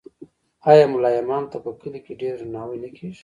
آیا 0.71 0.85
ملا 0.93 1.09
امام 1.19 1.43
ته 1.51 1.57
په 1.63 1.71
کلي 1.81 1.99
کې 2.05 2.19
ډیر 2.21 2.33
درناوی 2.39 2.77
نه 2.83 2.89
کیږي؟ 2.97 3.19